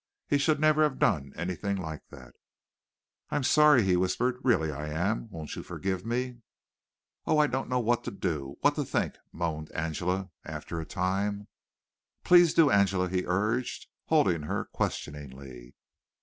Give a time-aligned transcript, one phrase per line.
[0.27, 2.33] He should never have done anything like that.
[3.29, 5.29] "I'm sorry," he whispered, "really I am.
[5.29, 6.37] Won't you forgive me?"
[7.27, 8.57] "Oh, I don't know what to do!
[8.61, 11.47] what to think!" moaned Angela after a time.
[12.23, 15.75] "Please do, Angela," he urged, holding her questioningly.